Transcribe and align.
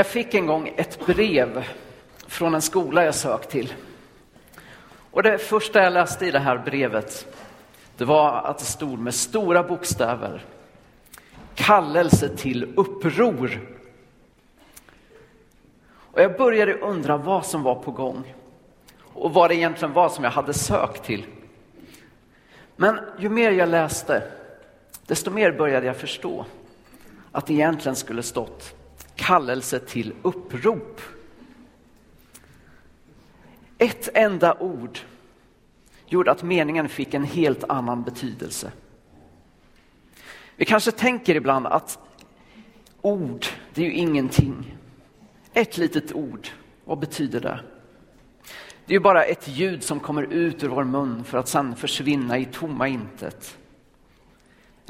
Jag 0.00 0.06
fick 0.06 0.34
en 0.34 0.46
gång 0.46 0.72
ett 0.76 1.06
brev 1.06 1.64
från 2.26 2.54
en 2.54 2.62
skola 2.62 3.04
jag 3.04 3.14
sökt 3.14 3.50
till. 3.50 3.74
Och 5.10 5.22
det 5.22 5.38
första 5.38 5.82
jag 5.82 5.92
läste 5.92 6.26
i 6.26 6.30
det 6.30 6.38
här 6.38 6.58
brevet, 6.58 7.36
det 7.96 8.04
var 8.04 8.32
att 8.32 8.58
det 8.58 8.64
stod 8.64 8.98
med 8.98 9.14
stora 9.14 9.62
bokstäver. 9.62 10.44
Kallelse 11.54 12.36
till 12.36 12.74
uppror. 12.76 13.60
Och 15.90 16.20
jag 16.20 16.36
började 16.36 16.74
undra 16.74 17.16
vad 17.16 17.46
som 17.46 17.62
var 17.62 17.74
på 17.74 17.90
gång 17.90 18.34
och 19.02 19.34
vad 19.34 19.50
det 19.50 19.54
egentligen 19.54 19.94
var 19.94 20.08
som 20.08 20.24
jag 20.24 20.30
hade 20.30 20.54
sökt 20.54 21.04
till. 21.04 21.26
Men 22.76 23.00
ju 23.18 23.28
mer 23.28 23.50
jag 23.50 23.68
läste, 23.68 24.22
desto 25.06 25.30
mer 25.30 25.52
började 25.52 25.86
jag 25.86 25.96
förstå 25.96 26.46
att 27.32 27.46
det 27.46 27.52
egentligen 27.52 27.96
skulle 27.96 28.22
stått 28.22 28.79
kallelse 29.20 29.78
till 29.78 30.12
upprop. 30.22 31.00
Ett 33.78 34.08
enda 34.14 34.58
ord 34.58 34.98
gjorde 36.06 36.30
att 36.30 36.42
meningen 36.42 36.88
fick 36.88 37.14
en 37.14 37.24
helt 37.24 37.64
annan 37.64 38.02
betydelse. 38.02 38.72
Vi 40.56 40.64
kanske 40.64 40.92
tänker 40.92 41.34
ibland 41.34 41.66
att 41.66 41.98
ord, 43.00 43.46
det 43.74 43.80
är 43.80 43.86
ju 43.86 43.92
ingenting. 43.92 44.76
Ett 45.52 45.78
litet 45.78 46.12
ord, 46.12 46.48
vad 46.84 46.98
betyder 46.98 47.40
det? 47.40 47.60
Det 48.86 48.92
är 48.92 48.96
ju 48.96 49.00
bara 49.00 49.24
ett 49.24 49.48
ljud 49.48 49.82
som 49.82 50.00
kommer 50.00 50.22
ut 50.22 50.64
ur 50.64 50.68
vår 50.68 50.84
mun 50.84 51.24
för 51.24 51.38
att 51.38 51.48
sedan 51.48 51.76
försvinna 51.76 52.38
i 52.38 52.44
tomma 52.44 52.88
intet. 52.88 53.58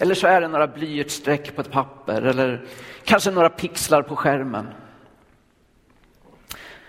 Eller 0.00 0.14
så 0.14 0.26
är 0.26 0.40
det 0.40 0.48
några 0.48 0.66
blyertsstreck 0.66 1.56
på 1.56 1.60
ett 1.60 1.70
papper 1.70 2.22
eller 2.22 2.60
kanske 3.04 3.30
några 3.30 3.48
pixlar 3.48 4.02
på 4.02 4.16
skärmen. 4.16 4.66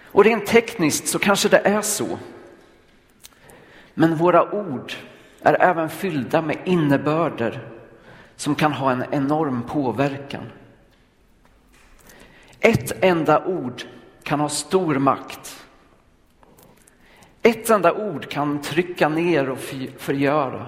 Och 0.04 0.24
rent 0.24 0.46
tekniskt 0.46 1.08
så 1.08 1.20
kanske 1.20 1.50
det 1.50 1.58
är 1.58 1.82
så. 1.82 2.20
Men 3.94 4.16
våra 4.16 4.52
ord 4.54 4.94
är 5.42 5.62
även 5.62 5.90
fyllda 5.90 6.42
med 6.42 6.58
innebörder 6.66 7.70
som 8.36 8.56
kan 8.56 8.74
ha 8.74 8.92
en 8.92 9.04
enorm 9.12 9.64
påverkan. 9.64 10.52
Ett 12.60 13.04
enda 13.04 13.46
ord 13.46 13.84
kan 14.24 14.40
ha 14.40 14.50
stor 14.50 14.96
makt. 14.96 15.66
Ett 17.42 17.70
enda 17.70 17.94
ord 17.94 18.30
kan 18.30 18.62
trycka 18.62 19.10
ner 19.10 19.50
och 19.50 19.60
förgöra. 19.98 20.68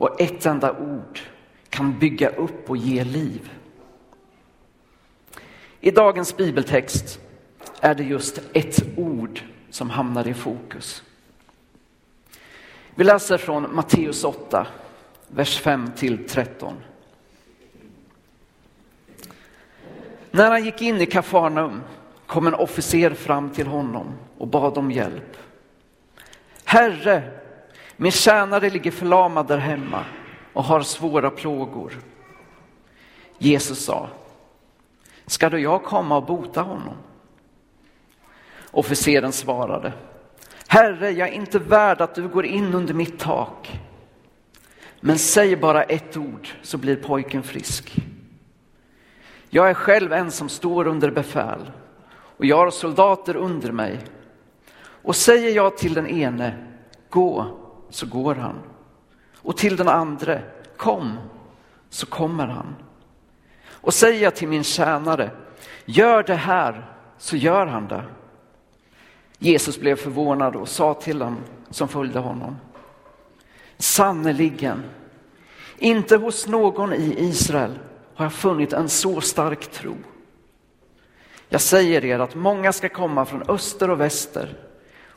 Och 0.00 0.20
ett 0.20 0.46
enda 0.46 0.78
ord 0.78 1.20
kan 1.68 1.98
bygga 1.98 2.28
upp 2.28 2.70
och 2.70 2.76
ge 2.76 3.04
liv. 3.04 3.50
I 5.80 5.90
dagens 5.90 6.36
bibeltext 6.36 7.20
är 7.80 7.94
det 7.94 8.04
just 8.04 8.40
ett 8.52 8.82
ord 8.96 9.40
som 9.70 9.90
hamnar 9.90 10.28
i 10.28 10.34
fokus. 10.34 11.02
Vi 12.94 13.04
läser 13.04 13.38
från 13.38 13.74
Matteus 13.74 14.24
8, 14.24 14.66
vers 15.28 15.58
5 15.58 15.90
till 15.96 16.28
13. 16.28 16.74
När 20.30 20.50
han 20.50 20.64
gick 20.64 20.82
in 20.82 21.00
i 21.00 21.06
Kafarnaum 21.06 21.82
kom 22.26 22.46
en 22.46 22.54
officer 22.54 23.10
fram 23.10 23.50
till 23.50 23.66
honom 23.66 24.06
och 24.38 24.48
bad 24.48 24.78
om 24.78 24.90
hjälp. 24.90 25.36
Herre, 26.64 27.39
min 28.02 28.12
tjänare 28.12 28.70
ligger 28.70 28.90
förlamad 28.90 29.46
där 29.46 29.58
hemma 29.58 30.04
och 30.52 30.64
har 30.64 30.82
svåra 30.82 31.30
plågor. 31.30 31.98
Jesus 33.38 33.84
sa, 33.84 34.08
ska 35.26 35.50
då 35.50 35.58
jag 35.58 35.84
komma 35.84 36.16
och 36.16 36.24
bota 36.24 36.62
honom? 36.62 36.94
Officeren 38.70 39.32
svarade, 39.32 39.92
Herre, 40.66 41.10
jag 41.10 41.28
är 41.28 41.32
inte 41.32 41.58
värd 41.58 42.00
att 42.00 42.14
du 42.14 42.28
går 42.28 42.46
in 42.46 42.74
under 42.74 42.94
mitt 42.94 43.18
tak. 43.18 43.80
Men 45.00 45.18
säg 45.18 45.56
bara 45.56 45.82
ett 45.82 46.16
ord 46.16 46.48
så 46.62 46.78
blir 46.78 46.96
pojken 46.96 47.42
frisk. 47.42 47.96
Jag 49.50 49.70
är 49.70 49.74
själv 49.74 50.12
en 50.12 50.30
som 50.30 50.48
står 50.48 50.86
under 50.86 51.10
befäl 51.10 51.70
och 52.36 52.44
jag 52.44 52.56
har 52.56 52.70
soldater 52.70 53.36
under 53.36 53.72
mig. 53.72 53.98
Och 55.02 55.16
säger 55.16 55.50
jag 55.50 55.76
till 55.76 55.94
den 55.94 56.06
ene, 56.06 56.66
gå, 57.08 57.59
så 57.90 58.06
går 58.06 58.34
han. 58.34 58.58
Och 59.36 59.56
till 59.56 59.76
den 59.76 59.88
andre, 59.88 60.42
kom, 60.76 61.18
så 61.90 62.06
kommer 62.06 62.46
han. 62.46 62.76
Och 63.70 63.94
säger 63.94 64.22
jag 64.22 64.36
till 64.36 64.48
min 64.48 64.64
tjänare, 64.64 65.30
gör 65.84 66.22
det 66.22 66.34
här, 66.34 66.90
så 67.18 67.36
gör 67.36 67.66
han 67.66 67.88
det. 67.88 68.04
Jesus 69.38 69.80
blev 69.80 69.96
förvånad 69.96 70.56
och 70.56 70.68
sa 70.68 70.94
till 70.94 71.18
dem 71.18 71.36
som 71.70 71.88
följde 71.88 72.18
honom. 72.18 72.56
Sannerligen, 73.78 74.82
inte 75.78 76.16
hos 76.16 76.46
någon 76.46 76.92
i 76.92 77.14
Israel 77.18 77.78
har 78.14 78.24
jag 78.24 78.32
funnit 78.32 78.72
en 78.72 78.88
så 78.88 79.20
stark 79.20 79.70
tro. 79.70 79.96
Jag 81.48 81.60
säger 81.60 82.04
er 82.04 82.18
att 82.18 82.34
många 82.34 82.72
ska 82.72 82.88
komma 82.88 83.24
från 83.24 83.42
öster 83.48 83.90
och 83.90 84.00
väster 84.00 84.69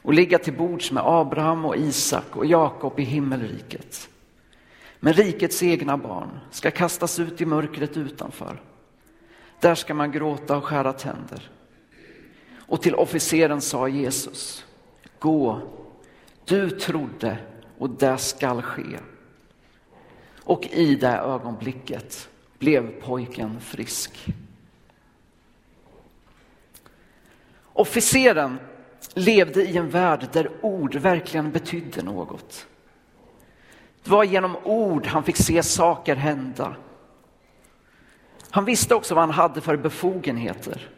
och 0.03 0.13
ligga 0.13 0.39
till 0.39 0.53
bords 0.53 0.91
med 0.91 1.03
Abraham 1.05 1.65
och 1.65 1.77
Isak 1.77 2.35
och 2.35 2.45
Jakob 2.45 2.99
i 2.99 3.03
himmelriket. 3.03 4.09
Men 4.99 5.13
rikets 5.13 5.63
egna 5.63 5.97
barn 5.97 6.39
ska 6.51 6.71
kastas 6.71 7.19
ut 7.19 7.41
i 7.41 7.45
mörkret 7.45 7.97
utanför. 7.97 8.61
Där 9.59 9.75
ska 9.75 9.93
man 9.93 10.11
gråta 10.11 10.57
och 10.57 10.63
skära 10.63 10.93
tänder. 10.93 11.51
Och 12.55 12.81
till 12.81 12.95
officeren 12.95 13.61
sa 13.61 13.87
Jesus, 13.87 14.65
gå, 15.19 15.61
du 16.45 16.69
trodde 16.69 17.37
och 17.77 17.89
det 17.89 18.17
skall 18.17 18.61
ske. 18.61 18.99
Och 20.43 20.67
i 20.71 20.95
det 20.95 21.17
ögonblicket 21.17 22.29
blev 22.59 23.01
pojken 23.01 23.59
frisk. 23.59 24.25
Officeren 27.73 28.59
levde 29.13 29.61
i 29.61 29.77
en 29.77 29.89
värld 29.89 30.27
där 30.31 30.49
ord 30.61 30.95
verkligen 30.95 31.51
betydde 31.51 32.03
något. 32.03 32.67
Det 34.03 34.11
var 34.11 34.23
genom 34.23 34.57
ord 34.63 35.07
han 35.07 35.23
fick 35.23 35.37
se 35.37 35.63
saker 35.63 36.15
hända. 36.15 36.75
Han 38.49 38.65
visste 38.65 38.95
också 38.95 39.15
vad 39.15 39.23
han 39.23 39.33
hade 39.33 39.61
för 39.61 39.77
befogenheter. 39.77 40.89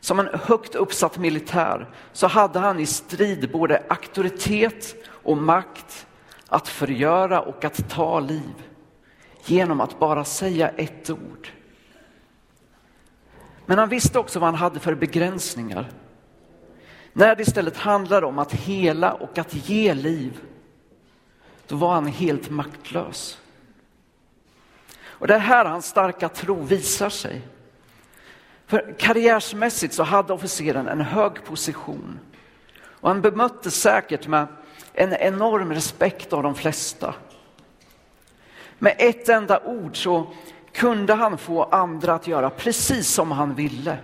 Som 0.00 0.18
en 0.18 0.28
högt 0.32 0.74
uppsatt 0.74 1.18
militär 1.18 1.88
så 2.12 2.26
hade 2.26 2.58
han 2.58 2.80
i 2.80 2.86
strid 2.86 3.50
både 3.52 3.82
auktoritet 3.88 4.94
och 5.06 5.36
makt 5.36 6.06
att 6.48 6.68
förgöra 6.68 7.40
och 7.40 7.64
att 7.64 7.90
ta 7.90 8.20
liv 8.20 8.54
genom 9.44 9.80
att 9.80 9.98
bara 9.98 10.24
säga 10.24 10.68
ett 10.68 11.10
ord. 11.10 11.48
Men 13.66 13.78
han 13.78 13.88
visste 13.88 14.18
också 14.18 14.38
vad 14.38 14.46
han 14.46 14.58
hade 14.58 14.80
för 14.80 14.94
begränsningar. 14.94 15.90
När 17.18 17.36
det 17.36 17.42
istället 17.42 17.76
handlade 17.76 18.26
om 18.26 18.38
att 18.38 18.52
hela 18.52 19.12
och 19.12 19.38
att 19.38 19.54
ge 19.68 19.94
liv, 19.94 20.40
då 21.66 21.76
var 21.76 21.94
han 21.94 22.06
helt 22.06 22.50
maktlös. 22.50 23.38
Och 25.00 25.26
det 25.26 25.34
är 25.34 25.38
här 25.38 25.64
hans 25.64 25.86
starka 25.86 26.28
tro 26.28 26.62
visar 26.62 27.08
sig. 27.08 27.42
För 28.66 28.94
karriärsmässigt 28.98 29.94
så 29.94 30.02
hade 30.02 30.32
officeren 30.32 30.88
en 30.88 31.00
hög 31.00 31.44
position. 31.44 32.18
Och 32.80 33.08
han 33.08 33.20
bemötte 33.20 33.70
säkert 33.70 34.26
med 34.26 34.46
en 34.92 35.12
enorm 35.12 35.72
respekt 35.72 36.32
av 36.32 36.42
de 36.42 36.54
flesta. 36.54 37.14
Med 38.78 38.94
ett 38.98 39.28
enda 39.28 39.60
ord 39.64 40.02
så 40.02 40.26
kunde 40.72 41.14
han 41.14 41.38
få 41.38 41.62
andra 41.64 42.14
att 42.14 42.26
göra 42.26 42.50
precis 42.50 43.08
som 43.08 43.30
han 43.30 43.54
ville. 43.54 43.98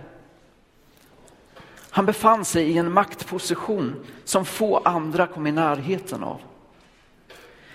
Han 1.95 2.05
befann 2.05 2.45
sig 2.45 2.71
i 2.71 2.77
en 2.77 2.91
maktposition 2.91 4.05
som 4.23 4.45
få 4.45 4.77
andra 4.77 5.27
kom 5.27 5.47
i 5.47 5.51
närheten 5.51 6.23
av. 6.23 6.41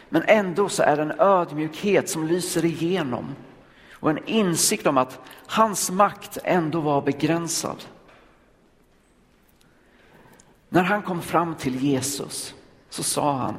Men 0.09 0.23
ändå 0.27 0.69
så 0.69 0.83
är 0.83 0.97
det 0.97 1.03
en 1.03 1.21
ödmjukhet 1.21 2.11
som 2.11 2.27
lyser 2.27 2.65
igenom 2.65 3.35
och 3.93 4.11
en 4.11 4.29
insikt 4.29 4.87
om 4.87 4.99
att 4.99 5.19
hans 5.47 5.91
makt 5.91 6.39
ändå 6.45 6.81
var 6.81 7.03
begränsad. 7.03 7.85
När 10.69 10.83
han 10.83 11.03
kom 11.03 11.23
fram 11.23 11.55
till 11.55 11.85
Jesus 11.85 12.55
så 12.91 13.03
sa 13.03 13.37
han 13.37 13.57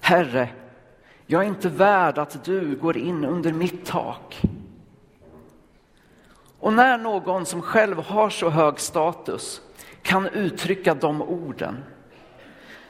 Herre, 0.00 0.48
jag 1.26 1.42
är 1.42 1.48
inte 1.48 1.68
värd 1.68 2.18
att 2.18 2.44
du 2.44 2.76
går 2.76 2.96
in 2.96 3.24
under 3.24 3.52
mitt 3.52 3.86
tak. 3.86 4.42
Och 6.62 6.72
när 6.72 6.98
någon 6.98 7.46
som 7.46 7.62
själv 7.62 7.98
har 7.98 8.30
så 8.30 8.50
hög 8.50 8.80
status 8.80 9.60
kan 10.02 10.26
uttrycka 10.28 10.94
de 10.94 11.22
orden, 11.22 11.84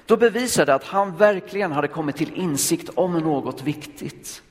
då 0.06 0.16
bevisar 0.16 0.66
det 0.66 0.74
att 0.74 0.84
han 0.84 1.16
verkligen 1.16 1.72
hade 1.72 1.88
kommit 1.88 2.16
till 2.16 2.34
insikt 2.34 2.88
om 2.94 3.18
något 3.18 3.62
viktigt. 3.62 4.42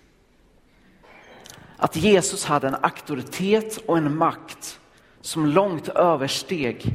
att 1.78 1.96
Jesus 1.96 2.46
hade 2.46 2.68
en 2.68 2.76
auktoritet 2.82 3.78
och 3.78 3.98
en 3.98 4.18
makt 4.18 4.80
som 5.22 5.46
långt 5.46 5.88
översteg 5.88 6.94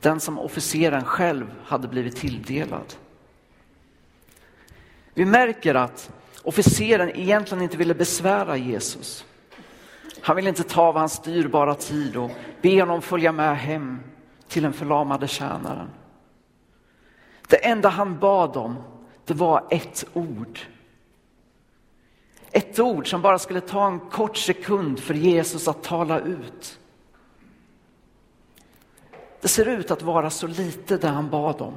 den 0.00 0.20
som 0.20 0.38
officeren 0.38 1.04
själv 1.04 1.46
hade 1.64 1.88
blivit 1.88 2.16
tilldelad. 2.16 2.94
Vi 5.14 5.24
märker 5.24 5.74
att 5.74 6.10
officeren 6.42 7.10
egentligen 7.10 7.62
inte 7.62 7.76
ville 7.76 7.94
besvära 7.94 8.56
Jesus. 8.56 9.24
Han 10.26 10.36
vill 10.36 10.46
inte 10.46 10.62
ta 10.62 10.82
av 10.82 10.96
hans 10.96 11.18
dyrbara 11.18 11.74
tid 11.74 12.16
och 12.16 12.30
be 12.62 12.80
honom 12.80 13.02
följa 13.02 13.32
med 13.32 13.58
hem 13.58 14.00
till 14.48 14.62
den 14.62 14.72
förlamade 14.72 15.28
tjänaren. 15.28 15.90
Det 17.48 17.66
enda 17.66 17.88
han 17.88 18.18
bad 18.18 18.56
om, 18.56 18.76
det 19.24 19.34
var 19.34 19.64
ett 19.70 20.04
ord. 20.12 20.60
Ett 22.50 22.78
ord 22.78 23.10
som 23.10 23.22
bara 23.22 23.38
skulle 23.38 23.60
ta 23.60 23.86
en 23.86 24.00
kort 24.00 24.36
sekund 24.36 25.00
för 25.00 25.14
Jesus 25.14 25.68
att 25.68 25.82
tala 25.82 26.20
ut. 26.20 26.78
Det 29.40 29.48
ser 29.48 29.66
ut 29.66 29.90
att 29.90 30.02
vara 30.02 30.30
så 30.30 30.46
lite 30.46 30.96
det 30.96 31.08
han 31.08 31.30
bad 31.30 31.60
om. 31.60 31.74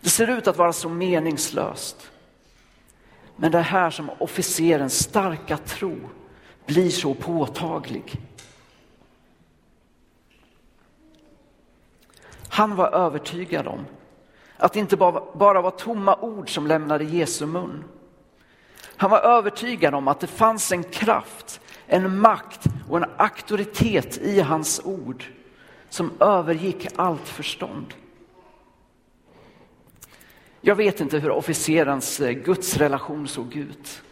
Det 0.00 0.10
ser 0.10 0.30
ut 0.30 0.48
att 0.48 0.58
vara 0.58 0.72
så 0.72 0.88
meningslöst. 0.88 2.10
Men 3.36 3.52
det 3.52 3.58
är 3.58 3.62
här 3.62 3.90
som 3.90 4.10
officerens 4.18 4.98
starka 4.98 5.56
tro 5.56 5.96
blir 6.70 6.90
så 6.90 7.14
påtaglig. 7.14 8.20
Han 12.48 12.76
var 12.76 12.90
övertygad 12.90 13.66
om 13.66 13.86
att 14.56 14.72
det 14.72 14.80
inte 14.80 14.96
bara 14.96 15.62
var 15.62 15.70
tomma 15.70 16.16
ord 16.16 16.54
som 16.54 16.66
lämnade 16.66 17.04
Jesu 17.04 17.46
mun. 17.46 17.84
Han 18.96 19.10
var 19.10 19.18
övertygad 19.18 19.94
om 19.94 20.08
att 20.08 20.20
det 20.20 20.26
fanns 20.26 20.72
en 20.72 20.84
kraft, 20.84 21.60
en 21.86 22.18
makt 22.18 22.64
och 22.88 22.96
en 22.96 23.10
auktoritet 23.16 24.18
i 24.18 24.40
hans 24.40 24.80
ord 24.84 25.24
som 25.88 26.12
övergick 26.20 26.86
allt 26.96 27.28
förstånd. 27.28 27.94
Jag 30.60 30.74
vet 30.74 31.00
inte 31.00 31.18
hur 31.18 31.30
officerens 31.30 32.20
eh, 32.20 32.32
gudsrelation 32.32 33.28
såg 33.28 33.56
ut. 33.56 34.02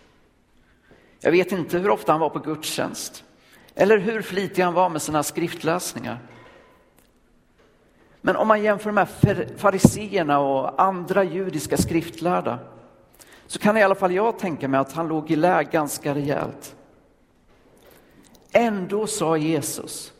Jag 1.21 1.31
vet 1.31 1.53
inte 1.53 1.79
hur 1.79 1.91
ofta 1.91 2.13
han 2.13 2.21
var 2.21 2.31
på 2.31 2.39
gudstjänst 2.39 3.25
eller 3.75 3.99
hur 3.99 4.23
flitig 4.23 4.63
han 4.63 4.75
var 4.75 4.89
med 4.89 5.03
sina 5.03 5.23
skriftläsningar. 5.23 6.19
Men 8.21 8.37
om 8.37 8.49
man 8.49 8.63
jämför 8.63 8.91
med 8.91 9.09
fariseerna 9.57 10.39
och 10.39 10.83
andra 10.83 11.25
judiska 11.25 11.77
skriftlärda 11.77 12.59
så 13.47 13.59
kan 13.59 13.77
i 13.77 13.83
alla 13.83 13.95
fall 13.95 14.15
jag 14.15 14.39
tänka 14.39 14.69
mig 14.69 14.81
att 14.81 14.93
han 14.93 15.09
låg 15.09 15.31
i 15.31 15.37
lä 15.37 15.65
ganska 15.65 16.15
rejält. 16.15 16.77
Ändå 18.53 19.07
sa 19.07 19.37
Jesus 19.37 20.13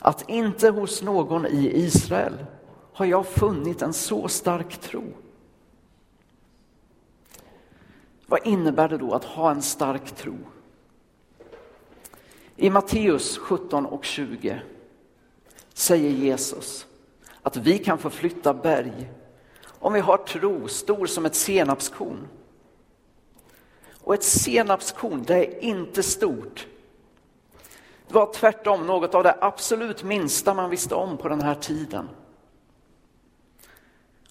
att 0.00 0.28
inte 0.28 0.68
hos 0.70 1.02
någon 1.02 1.46
i 1.46 1.72
Israel 1.74 2.46
har 2.92 3.06
jag 3.06 3.26
funnit 3.26 3.82
en 3.82 3.92
så 3.92 4.28
stark 4.28 4.78
tro. 4.80 5.04
Vad 8.30 8.46
innebär 8.46 8.88
det 8.88 8.98
då 8.98 9.14
att 9.14 9.24
ha 9.24 9.50
en 9.50 9.62
stark 9.62 10.16
tro? 10.16 10.36
I 12.56 12.70
Matteus 12.70 13.38
17 13.38 13.86
och 13.86 14.04
20 14.04 14.60
säger 15.72 16.10
Jesus 16.10 16.86
att 17.42 17.56
vi 17.56 17.78
kan 17.78 17.98
förflytta 17.98 18.54
berg 18.54 19.10
om 19.66 19.92
vi 19.92 20.00
har 20.00 20.16
tro 20.16 20.68
stor 20.68 21.06
som 21.06 21.26
ett 21.26 21.34
senapskorn. 21.34 22.28
Och 24.02 24.14
ett 24.14 24.22
senapskorn, 24.22 25.22
det 25.26 25.34
är 25.36 25.64
inte 25.64 26.02
stort. 26.02 26.66
Det 28.08 28.14
var 28.14 28.32
tvärtom 28.32 28.86
något 28.86 29.14
av 29.14 29.22
det 29.22 29.36
absolut 29.40 30.04
minsta 30.04 30.54
man 30.54 30.70
visste 30.70 30.94
om 30.94 31.16
på 31.16 31.28
den 31.28 31.42
här 31.42 31.54
tiden. 31.54 32.08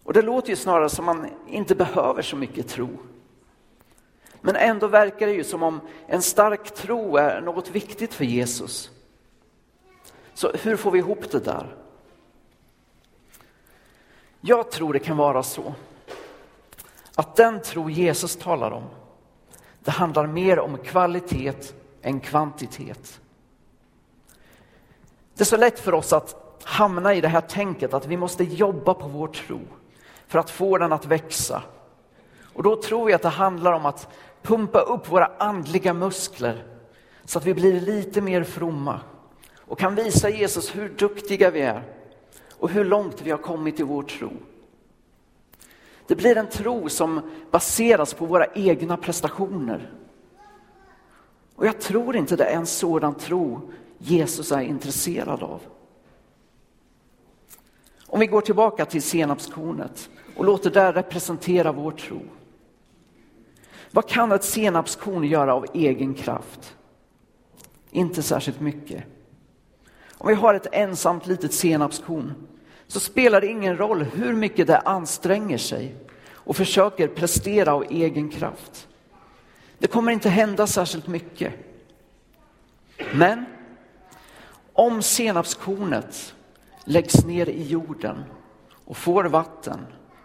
Och 0.04 0.14
det 0.14 0.22
låter 0.22 0.50
ju 0.50 0.56
snarare 0.56 0.90
som 0.90 1.06
man 1.06 1.30
inte 1.48 1.76
behöver 1.76 2.22
så 2.22 2.36
mycket 2.36 2.68
tro. 2.68 2.90
Men 4.48 4.56
ändå 4.56 4.88
verkar 4.88 5.28
det 5.28 5.34
ju 5.34 5.44
som 5.44 5.64
om 5.64 5.82
en 6.08 6.22
stark 6.22 6.76
tro 6.76 7.18
är 7.18 7.42
något 7.42 7.70
viktigt 7.70 8.14
för 8.14 8.26
Jesus. 8.26 8.92
Så 10.34 10.52
hur 10.52 10.76
får 10.76 10.92
vi 10.92 11.00
ihop 11.00 11.32
det 11.32 11.40
där? 11.40 11.76
Jag 14.42 14.72
tror 14.72 14.94
det 14.94 15.00
kan 15.00 15.18
vara 15.18 15.44
så 15.44 15.74
att 17.16 17.36
den 17.36 17.62
tro 17.62 17.90
Jesus 17.90 18.36
talar 18.36 18.72
om, 18.72 18.84
det 19.80 19.92
handlar 19.92 20.28
mer 20.28 20.60
om 20.60 20.78
kvalitet 20.78 21.74
än 22.02 22.20
kvantitet. 22.20 23.20
Det 25.34 25.44
är 25.44 25.46
så 25.46 25.58
lätt 25.58 25.80
för 25.80 25.94
oss 25.94 26.14
att 26.14 26.60
hamna 26.64 27.14
i 27.14 27.22
det 27.22 27.28
här 27.28 27.42
tänket 27.42 27.94
att 27.94 28.06
vi 28.06 28.18
måste 28.18 28.44
jobba 28.44 28.94
på 28.94 29.08
vår 29.08 29.28
tro 29.28 29.60
för 30.28 30.40
att 30.40 30.50
få 30.50 30.78
den 30.78 30.94
att 30.94 31.06
växa. 31.06 31.64
Och 32.58 32.64
då 32.64 32.82
tror 32.82 33.10
jag 33.10 33.16
att 33.16 33.22
det 33.22 33.30
handlar 33.30 33.74
om 33.74 33.86
att 33.86 34.08
pumpa 34.42 34.80
upp 34.80 35.12
våra 35.12 35.32
andliga 35.38 35.94
muskler 35.94 36.64
så 37.26 37.40
att 37.40 37.46
vi 37.46 37.54
blir 37.54 37.82
lite 37.82 38.22
mer 38.22 38.44
fromma 38.44 39.00
och 39.58 39.80
kan 39.80 39.96
visa 39.96 40.30
Jesus 40.30 40.76
hur 40.76 40.90
duktiga 40.90 41.52
vi 41.52 41.62
är 41.62 41.84
och 42.60 42.70
hur 42.70 42.86
långt 42.86 43.22
vi 43.22 43.32
har 43.32 43.38
kommit 43.38 43.80
i 43.80 43.84
vår 43.84 44.04
tro. 44.04 44.32
Det 46.08 46.16
blir 46.16 46.38
en 46.38 46.50
tro 46.50 46.90
som 46.90 47.22
baseras 47.52 48.14
på 48.14 48.26
våra 48.26 48.46
egna 48.46 48.98
prestationer. 48.98 49.92
Och 51.56 51.66
jag 51.66 51.82
tror 51.82 52.16
inte 52.16 52.36
det 52.36 52.46
är 52.46 52.56
en 52.56 52.66
sådan 52.66 53.16
tro 53.16 53.72
Jesus 53.98 54.52
är 54.52 54.62
intresserad 54.62 55.44
av. 55.44 55.62
Om 58.08 58.20
vi 58.20 58.28
går 58.28 58.42
tillbaka 58.42 58.86
till 58.86 59.02
senapskornet 59.02 60.10
och 60.36 60.46
låter 60.46 60.70
det 60.70 60.92
representera 60.92 61.72
vår 61.72 61.92
tro. 61.92 62.22
Vad 63.92 64.10
kan 64.10 64.32
ett 64.32 64.44
senapskorn 64.44 65.24
göra 65.24 65.54
av 65.54 65.66
egen 65.74 66.14
kraft? 66.14 66.76
Inte 67.92 68.24
särskilt 68.24 68.60
mycket. 68.60 69.04
Om 70.12 70.28
vi 70.28 70.34
har 70.34 70.54
ett 70.54 70.68
ensamt 70.72 71.28
litet 71.28 71.54
senapskorn 71.54 72.34
så 72.88 73.00
spelar 73.00 73.42
det 73.42 73.48
ingen 73.48 73.78
roll 73.78 74.04
hur 74.04 74.34
mycket 74.34 74.68
det 74.68 74.78
anstränger 74.78 75.58
sig 75.58 75.96
och 76.32 76.56
försöker 76.56 77.08
prestera 77.08 77.74
av 77.74 77.86
egen 77.90 78.30
kraft. 78.30 78.88
Det 79.78 79.88
kommer 79.88 80.12
inte 80.12 80.30
hända 80.30 80.68
särskilt 80.68 81.08
mycket. 81.08 81.54
Men 83.14 83.46
om 84.74 85.02
senapskornet 85.02 86.36
läggs 86.84 87.26
ner 87.26 87.50
i 87.50 87.64
jorden 87.64 88.24
och 88.86 88.98
får 88.98 89.24
vatten, 89.24 89.80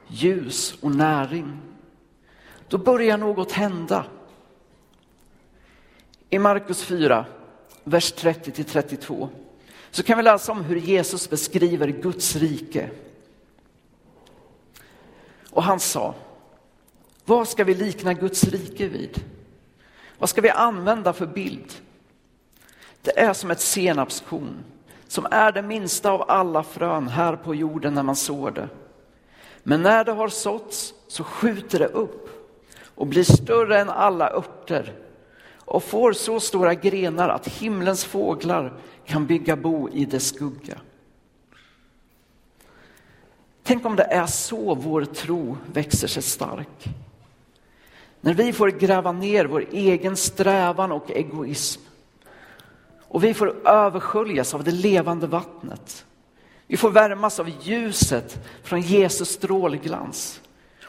ljus 0.08 0.74
och 0.80 0.94
näring, 0.94 1.60
då 2.72 2.78
börjar 2.78 3.18
något 3.18 3.52
hända. 3.52 4.04
I 6.30 6.38
Markus 6.38 6.82
4, 6.82 7.26
vers 7.84 8.12
30 8.12 8.64
32 8.64 9.28
så 9.90 10.02
kan 10.02 10.16
vi 10.16 10.22
läsa 10.22 10.52
om 10.52 10.64
hur 10.64 10.76
Jesus 10.76 11.30
beskriver 11.30 11.88
Guds 11.88 12.36
rike. 12.36 12.90
Och 15.50 15.62
han 15.62 15.80
sa, 15.80 16.14
vad 17.24 17.48
ska 17.48 17.64
vi 17.64 17.74
likna 17.74 18.14
Guds 18.14 18.44
rike 18.44 18.88
vid? 18.88 19.24
Vad 20.18 20.28
ska 20.28 20.40
vi 20.40 20.50
använda 20.50 21.12
för 21.12 21.26
bild? 21.26 21.72
Det 23.02 23.18
är 23.20 23.32
som 23.32 23.50
ett 23.50 23.60
senapskorn 23.60 24.64
som 25.08 25.26
är 25.30 25.52
det 25.52 25.62
minsta 25.62 26.10
av 26.10 26.30
alla 26.30 26.62
frön 26.62 27.08
här 27.08 27.36
på 27.36 27.54
jorden 27.54 27.94
när 27.94 28.02
man 28.02 28.16
sår 28.16 28.50
det. 28.50 28.68
Men 29.62 29.82
när 29.82 30.04
det 30.04 30.12
har 30.12 30.28
såtts 30.28 30.94
så 31.08 31.24
skjuter 31.24 31.78
det 31.78 31.86
upp 31.86 32.31
och 32.94 33.06
blir 33.06 33.24
större 33.24 33.80
än 33.80 33.90
alla 33.90 34.30
örter 34.30 34.92
och 35.64 35.84
får 35.84 36.12
så 36.12 36.40
stora 36.40 36.74
grenar 36.74 37.28
att 37.28 37.48
himlens 37.48 38.04
fåglar 38.04 38.72
kan 39.06 39.26
bygga 39.26 39.56
bo 39.56 39.88
i 39.88 40.04
dess 40.04 40.28
skugga. 40.28 40.78
Tänk 43.62 43.86
om 43.86 43.96
det 43.96 44.02
är 44.02 44.26
så 44.26 44.74
vår 44.74 45.04
tro 45.04 45.56
växer 45.72 46.08
sig 46.08 46.22
stark. 46.22 46.88
När 48.20 48.34
vi 48.34 48.52
får 48.52 48.68
gräva 48.68 49.12
ner 49.12 49.44
vår 49.44 49.66
egen 49.70 50.16
strävan 50.16 50.92
och 50.92 51.10
egoism 51.10 51.82
och 53.00 53.24
vi 53.24 53.34
får 53.34 53.68
översköljas 53.68 54.54
av 54.54 54.64
det 54.64 54.70
levande 54.70 55.26
vattnet. 55.26 56.04
Vi 56.66 56.76
får 56.76 56.90
värmas 56.90 57.40
av 57.40 57.50
ljuset 57.62 58.46
från 58.62 58.80
Jesus 58.80 59.28
strålglans 59.28 60.40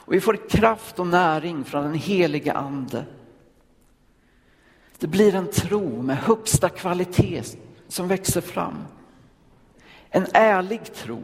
och 0.06 0.14
vi 0.14 0.22
får 0.22 0.50
kraft 0.50 1.00
och 1.00 1.08
näring 1.08 1.64
från 1.64 1.84
den 1.84 1.94
heliga 1.94 2.54
ande. 2.54 3.06
Det 4.98 5.08
blir 5.08 5.36
en 5.36 5.52
tro 5.52 6.02
med 6.02 6.18
högsta 6.18 6.70
kvalitet 6.70 7.44
som 7.88 8.08
växer 8.08 8.42
fram. 8.42 8.78
En 10.10 10.28
ärlig 10.34 10.94
tro, 10.94 11.24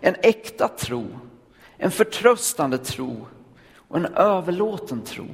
en 0.00 0.14
äkta 0.22 0.68
tro, 0.68 1.06
en 1.76 1.90
förtröstande 1.90 2.78
tro 2.78 3.26
och 3.76 3.96
en 3.96 4.06
överlåten 4.06 5.02
tro. 5.02 5.26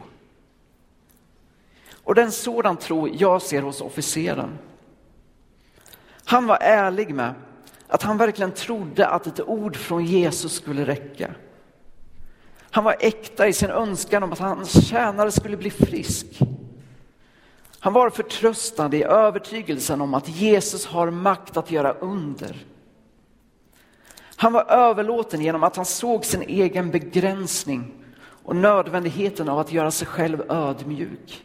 Och 2.05 2.15
det 2.15 2.21
är 2.21 2.27
en 2.27 2.33
sådan 2.33 2.77
tro 2.77 3.09
jag 3.09 3.43
ser 3.43 3.63
hos 3.63 3.81
officeren. 3.81 4.59
Han 6.25 6.47
var 6.47 6.59
ärlig 6.61 7.15
med 7.15 7.35
att 7.89 8.03
han 8.03 8.19
verkligen 8.19 8.53
trodde 8.53 9.09
att 9.09 9.27
ett 9.27 9.41
ord 9.41 9.77
från 9.77 10.05
Jesus 10.05 10.53
skulle 10.53 10.85
räcka. 10.85 11.35
Han 12.78 12.85
var 12.85 12.97
äkta 13.00 13.49
i 13.49 13.52
sin 13.52 13.70
önskan 13.70 14.23
om 14.23 14.32
att 14.32 14.38
hans 14.38 14.88
tjänare 14.88 15.30
skulle 15.30 15.56
bli 15.56 15.70
frisk. 15.70 16.26
Han 17.78 17.92
var 17.92 18.11
förtröstande 18.11 18.97
i 18.97 19.02
övertygelsen 19.02 20.00
om 20.00 20.14
att 20.14 20.28
Jesus 20.28 20.87
har 20.87 21.11
makt 21.11 21.56
att 21.56 21.70
göra 21.70 21.92
under. 21.92 22.56
Han 24.37 24.52
var 24.52 24.70
överlåten 24.70 25.40
genom 25.40 25.62
att 25.62 25.76
han 25.76 25.85
såg 25.85 26.25
sin 26.25 26.42
egen 26.42 26.90
begränsning 26.90 27.94
och 28.44 28.56
nödvändigheten 28.56 29.49
av 29.49 29.58
att 29.58 29.73
göra 29.73 29.90
sig 29.90 30.06
själv 30.06 30.42
ödmjuk 30.50 31.44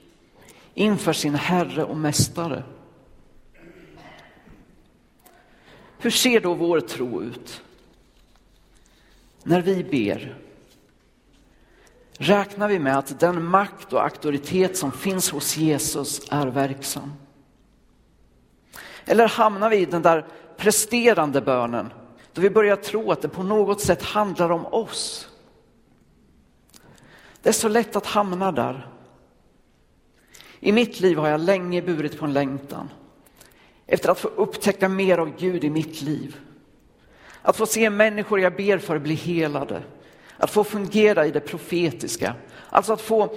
inför 0.74 1.14
sin 1.14 1.36
Herre 1.36 1.84
och 1.84 1.98
Mästare. 1.98 2.64
Hur 5.98 6.12
ser 6.12 6.40
då 6.40 6.54
vår 6.54 6.80
tro 6.80 7.24
ut? 7.24 7.62
När 9.44 9.62
vi 9.62 9.84
ber, 9.84 10.38
räknar 12.18 12.68
vi 12.68 12.80
med 12.80 12.98
att 12.98 13.20
den 13.20 13.46
makt 13.46 13.94
och 13.94 14.04
auktoritet 14.04 14.78
som 14.78 14.92
finns 14.92 15.32
hos 15.32 15.58
Jesus 15.58 16.22
är 16.32 16.48
verksam? 16.48 17.14
Eller 19.06 19.28
hamnar 19.28 19.70
vi 19.70 19.78
i 19.78 19.86
den 19.86 20.02
där 20.02 20.28
presterande 20.58 21.42
bönen 21.42 21.94
då 22.34 22.42
vi 22.42 22.50
börjar 22.50 22.76
tro 22.76 23.12
att 23.12 23.22
det 23.22 23.30
på 23.30 23.44
något 23.44 23.82
sätt 23.82 24.04
handlar 24.04 24.50
om 24.50 24.66
oss? 24.66 25.30
Det 27.42 27.50
är 27.50 27.54
så 27.54 27.68
lätt 27.68 27.96
att 27.96 28.06
hamna 28.06 28.52
där. 28.52 28.88
I 30.60 30.72
mitt 30.72 31.00
liv 31.00 31.18
har 31.18 31.28
jag 31.28 31.40
länge 31.40 31.82
burit 31.82 32.20
på 32.20 32.26
en 32.26 32.34
längtan 32.34 32.90
efter 33.86 34.10
att 34.10 34.20
få 34.20 34.28
upptäcka 34.28 34.90
mer 34.90 35.18
av 35.18 35.38
Gud 35.38 35.64
i 35.64 35.70
mitt 35.70 36.02
liv. 36.02 36.38
Att 37.42 37.58
få 37.58 37.66
se 37.66 37.90
människor 37.90 38.40
jag 38.40 38.56
ber 38.56 38.78
för 38.78 39.00
bli 39.00 39.14
helade. 39.14 39.84
Att 40.44 40.52
få 40.52 40.64
fungera 40.64 41.26
i 41.26 41.32
det 41.32 41.40
profetiska. 41.40 42.36
Alltså 42.70 42.94
att 42.94 43.02
få 43.02 43.36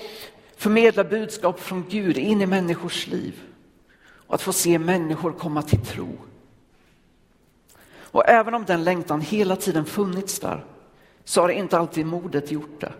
förmedla 0.57 1.05
budskap 1.05 1.61
från 1.61 1.85
Gud 1.89 2.19
in 2.19 2.43
i 2.43 2.47
människors 2.47 3.07
liv. 3.07 3.41
Och 4.27 4.35
att 4.35 4.43
få 4.43 4.53
se 4.53 4.79
människor 4.79 5.33
komma 5.33 5.63
till 5.63 5.81
tro. 5.81 6.09
Och 7.89 8.29
även 8.29 8.55
om 8.55 8.65
den 8.65 8.85
längtan 8.85 9.21
hela 9.21 9.57
tiden 9.57 9.85
funnits 9.85 10.41
där 10.41 10.65
så 11.25 11.41
har 11.41 11.49
inte 11.49 11.79
alltid 11.79 12.07
modet 12.07 12.53
gjort 12.53 12.81
det. 12.81 12.93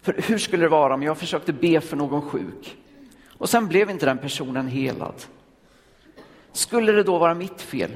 För 0.00 0.22
hur 0.26 0.38
skulle 0.38 0.64
det 0.64 0.68
vara 0.68 0.94
om 0.94 1.02
jag 1.02 1.18
försökte 1.18 1.52
be 1.52 1.80
för 1.80 1.96
någon 1.96 2.22
sjuk 2.22 2.76
och 3.28 3.50
sen 3.50 3.68
blev 3.68 3.90
inte 3.90 4.06
den 4.06 4.18
personen 4.18 4.68
helad? 4.68 5.22
Skulle 6.52 6.92
det 6.92 7.02
då 7.02 7.18
vara 7.18 7.34
mitt 7.34 7.62
fel 7.62 7.90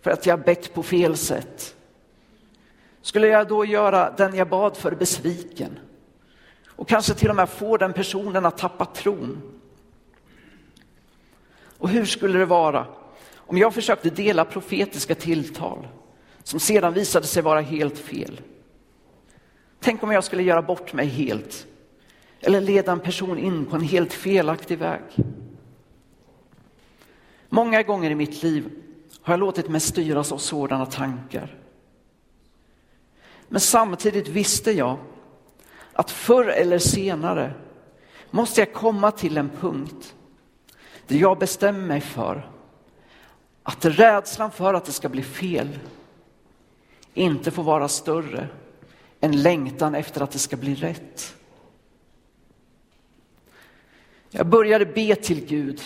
för 0.00 0.10
att 0.10 0.26
jag 0.26 0.40
bett 0.40 0.74
på 0.74 0.82
fel 0.82 1.16
sätt? 1.16 1.76
Skulle 3.02 3.26
jag 3.26 3.48
då 3.48 3.64
göra 3.64 4.10
den 4.10 4.34
jag 4.34 4.48
bad 4.48 4.76
för 4.76 4.94
besviken? 4.94 5.78
Och 6.68 6.88
kanske 6.88 7.14
till 7.14 7.30
och 7.30 7.36
med 7.36 7.48
få 7.48 7.76
den 7.76 7.92
personen 7.92 8.46
att 8.46 8.58
tappa 8.58 8.84
tron? 8.84 9.42
Och 11.78 11.88
hur 11.88 12.04
skulle 12.04 12.38
det 12.38 12.46
vara 12.46 12.86
om 13.36 13.58
jag 13.58 13.74
försökte 13.74 14.10
dela 14.10 14.44
profetiska 14.44 15.14
tilltal 15.14 15.88
som 16.42 16.60
sedan 16.60 16.92
visade 16.92 17.26
sig 17.26 17.42
vara 17.42 17.60
helt 17.60 17.98
fel? 17.98 18.40
Tänk 19.80 20.02
om 20.02 20.10
jag 20.10 20.24
skulle 20.24 20.42
göra 20.42 20.62
bort 20.62 20.92
mig 20.92 21.06
helt 21.06 21.66
eller 22.40 22.60
leda 22.60 22.92
en 22.92 23.00
person 23.00 23.38
in 23.38 23.66
på 23.66 23.76
en 23.76 23.82
helt 23.82 24.12
felaktig 24.12 24.78
väg. 24.78 25.02
Många 27.48 27.82
gånger 27.82 28.10
i 28.10 28.14
mitt 28.14 28.42
liv 28.42 28.70
har 29.22 29.32
jag 29.32 29.40
låtit 29.40 29.68
mig 29.68 29.80
styras 29.80 30.32
av 30.32 30.38
sådana 30.38 30.86
tankar. 30.86 31.59
Men 33.52 33.60
samtidigt 33.60 34.28
visste 34.28 34.72
jag 34.72 34.98
att 35.92 36.10
förr 36.10 36.44
eller 36.44 36.78
senare 36.78 37.54
måste 38.30 38.60
jag 38.60 38.72
komma 38.72 39.10
till 39.10 39.36
en 39.36 39.50
punkt 39.60 40.14
där 41.06 41.16
jag 41.16 41.38
bestämmer 41.38 41.86
mig 41.86 42.00
för 42.00 42.50
att 43.62 43.84
rädslan 43.84 44.50
för 44.50 44.74
att 44.74 44.84
det 44.84 44.92
ska 44.92 45.08
bli 45.08 45.22
fel 45.22 45.78
inte 47.14 47.50
får 47.50 47.62
vara 47.62 47.88
större 47.88 48.48
än 49.20 49.42
längtan 49.42 49.94
efter 49.94 50.20
att 50.20 50.30
det 50.30 50.38
ska 50.38 50.56
bli 50.56 50.74
rätt. 50.74 51.34
Jag 54.30 54.46
började 54.46 54.86
be 54.86 55.14
till 55.14 55.46
Gud 55.46 55.80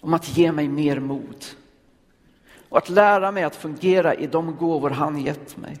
om 0.00 0.14
att 0.14 0.36
ge 0.36 0.52
mig 0.52 0.68
mer 0.68 1.00
mod 1.00 1.44
och 2.68 2.78
att 2.78 2.88
lära 2.88 3.32
mig 3.32 3.42
att 3.42 3.56
fungera 3.56 4.14
i 4.14 4.26
de 4.26 4.56
gåvor 4.56 4.90
han 4.90 5.18
gett 5.18 5.56
mig. 5.56 5.78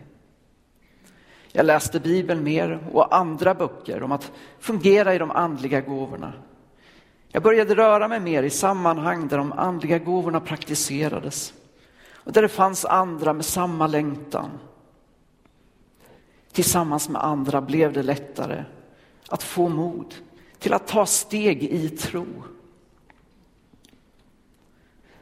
Jag 1.52 1.66
läste 1.66 2.00
Bibeln 2.00 2.42
mer 2.42 2.88
och 2.92 3.16
andra 3.16 3.54
böcker 3.54 4.02
om 4.02 4.12
att 4.12 4.32
fungera 4.58 5.14
i 5.14 5.18
de 5.18 5.30
andliga 5.30 5.80
gåvorna. 5.80 6.32
Jag 7.28 7.42
började 7.42 7.74
röra 7.74 8.08
mig 8.08 8.20
mer 8.20 8.42
i 8.42 8.50
sammanhang 8.50 9.28
där 9.28 9.38
de 9.38 9.52
andliga 9.52 9.98
gåvorna 9.98 10.40
praktiserades 10.40 11.54
och 12.12 12.32
där 12.32 12.42
det 12.42 12.48
fanns 12.48 12.84
andra 12.84 13.32
med 13.32 13.44
samma 13.44 13.86
längtan. 13.86 14.50
Tillsammans 16.52 17.08
med 17.08 17.24
andra 17.24 17.60
blev 17.60 17.92
det 17.92 18.02
lättare 18.02 18.64
att 19.28 19.42
få 19.42 19.68
mod 19.68 20.14
till 20.58 20.72
att 20.72 20.86
ta 20.86 21.06
steg 21.06 21.62
i 21.62 21.88
tro. 21.88 22.26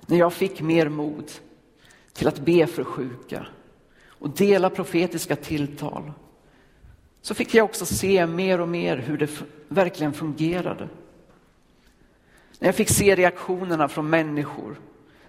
När 0.06 0.16
jag 0.16 0.32
fick 0.32 0.60
mer 0.60 0.88
mod 0.88 1.30
till 2.12 2.28
att 2.28 2.38
be 2.38 2.66
för 2.66 2.84
sjuka 2.84 3.46
och 4.18 4.30
dela 4.30 4.70
profetiska 4.70 5.36
tilltal 5.36 6.12
så 7.22 7.34
fick 7.34 7.54
jag 7.54 7.64
också 7.64 7.86
se 7.86 8.26
mer 8.26 8.60
och 8.60 8.68
mer 8.68 8.96
hur 8.96 9.18
det 9.18 9.30
verkligen 9.68 10.12
fungerade. 10.12 10.88
När 12.58 12.68
jag 12.68 12.74
fick 12.74 12.88
se 12.88 13.16
reaktionerna 13.16 13.88
från 13.88 14.10
människor 14.10 14.80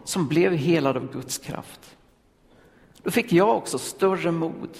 som 0.03 0.27
blev 0.27 0.53
helade 0.53 0.99
av 0.99 1.11
Guds 1.11 1.37
kraft. 1.37 1.97
Då 3.03 3.11
fick 3.11 3.31
jag 3.33 3.57
också 3.57 3.77
större 3.77 4.31
mod, 4.31 4.77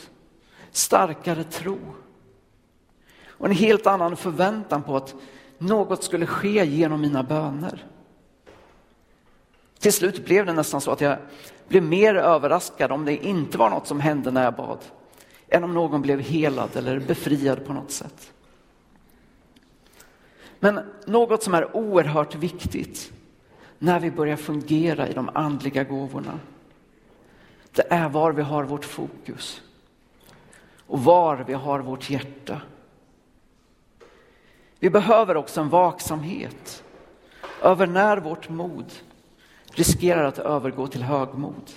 starkare 0.71 1.43
tro 1.43 1.77
och 3.27 3.45
en 3.45 3.51
helt 3.51 3.87
annan 3.87 4.17
förväntan 4.17 4.83
på 4.83 4.97
att 4.97 5.15
något 5.57 6.03
skulle 6.03 6.25
ske 6.25 6.65
genom 6.65 7.01
mina 7.01 7.23
böner. 7.23 7.85
Till 9.79 9.93
slut 9.93 10.25
blev 10.25 10.45
det 10.45 10.53
nästan 10.53 10.81
så 10.81 10.91
att 10.91 11.01
jag 11.01 11.17
blev 11.67 11.83
mer 11.83 12.15
överraskad 12.15 12.91
om 12.91 13.05
det 13.05 13.25
inte 13.25 13.57
var 13.57 13.69
något 13.69 13.87
som 13.87 13.99
hände 13.99 14.31
när 14.31 14.43
jag 14.43 14.55
bad, 14.55 14.79
än 15.47 15.63
om 15.63 15.73
någon 15.73 16.01
blev 16.01 16.19
helad 16.19 16.69
eller 16.75 16.99
befriad 16.99 17.65
på 17.65 17.73
något 17.73 17.91
sätt. 17.91 18.33
Men 20.59 20.79
något 21.05 21.43
som 21.43 21.53
är 21.53 21.75
oerhört 21.75 22.35
viktigt 22.35 23.11
när 23.79 23.99
vi 23.99 24.11
börjar 24.11 24.35
fungera 24.35 25.07
i 25.07 25.13
de 25.13 25.29
andliga 25.33 25.83
gåvorna, 25.83 26.39
det 27.71 27.85
är 27.89 28.09
var 28.09 28.31
vi 28.31 28.41
har 28.41 28.63
vårt 28.63 28.85
fokus 28.85 29.61
och 30.87 31.03
var 31.03 31.43
vi 31.47 31.53
har 31.53 31.79
vårt 31.79 32.09
hjärta. 32.09 32.61
Vi 34.79 34.89
behöver 34.89 35.37
också 35.37 35.61
en 35.61 35.69
vaksamhet 35.69 36.83
över 37.61 37.87
när 37.87 38.17
vårt 38.17 38.49
mod 38.49 38.93
riskerar 39.71 40.23
att 40.23 40.39
övergå 40.39 40.87
till 40.87 41.03
högmod. 41.03 41.71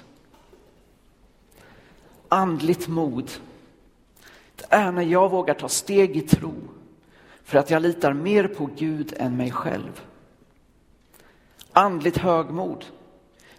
Andligt 2.28 2.88
mod, 2.88 3.30
det 4.56 4.64
är 4.68 4.92
när 4.92 5.02
jag 5.02 5.30
vågar 5.30 5.54
ta 5.54 5.68
steg 5.68 6.16
i 6.16 6.20
tro 6.20 6.54
för 7.44 7.58
att 7.58 7.70
jag 7.70 7.82
litar 7.82 8.12
mer 8.12 8.46
på 8.48 8.68
Gud 8.76 9.14
än 9.16 9.36
mig 9.36 9.50
själv. 9.50 10.00
Andligt 11.72 12.18
högmod, 12.18 12.84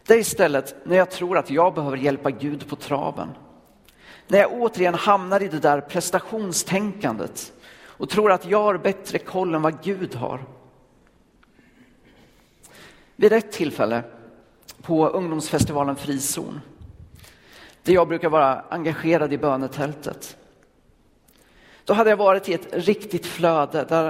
det 0.06 0.14
är 0.14 0.20
istället 0.20 0.76
när 0.86 0.96
jag 0.96 1.12
tror 1.12 1.38
att 1.38 1.50
jag 1.50 1.74
behöver 1.74 1.98
hjälpa 1.98 2.32
Gud 2.32 2.68
på 2.68 2.76
traven. 2.76 3.30
När 4.28 4.40
jag 4.40 4.54
återigen 4.54 4.94
hamnar 4.94 5.44
i 5.44 5.48
det 5.48 5.60
där 5.60 5.82
prestationstänkandet 5.82 7.54
och 7.82 8.10
tror 8.10 8.32
att 8.32 8.46
jag 8.46 8.64
har 8.64 8.78
bättre 8.78 9.18
koll 9.18 9.56
än 9.56 9.62
vad 9.62 9.84
Gud 9.84 10.16
har. 10.16 10.46
Vid 13.16 13.34
ett 13.34 13.52
tillfälle 13.52 14.04
på 14.84 15.08
ungdomsfestivalen 15.08 15.96
Frizon, 15.96 16.62
där 17.84 17.94
jag 17.94 18.08
brukar 18.08 18.30
vara 18.30 18.66
engagerad 18.70 19.34
i 19.34 19.38
bönetältet. 19.38 20.38
Då 21.86 21.94
hade 21.94 22.10
jag 22.10 22.18
varit 22.18 22.50
i 22.50 22.54
ett 22.54 22.68
riktigt 22.72 23.26
flöde 23.26 23.86
där, 23.90 24.04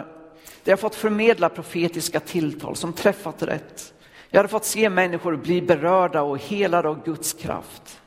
där 0.63 0.71
jag 0.71 0.79
fått 0.79 0.95
förmedla 0.95 1.49
profetiska 1.49 2.19
tilltal 2.19 2.75
som 2.75 2.93
träffat 2.93 3.43
rätt. 3.43 3.93
Jag 4.29 4.39
hade 4.39 4.49
fått 4.49 4.65
se 4.65 4.89
människor 4.89 5.35
bli 5.35 5.61
berörda 5.61 6.21
och 6.21 6.37
helade 6.37 6.89
av 6.89 7.03
Guds 7.05 7.33
kraft. 7.33 8.01